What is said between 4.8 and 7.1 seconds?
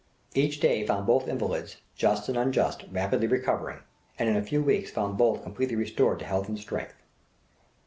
found both completely restored to health and strength.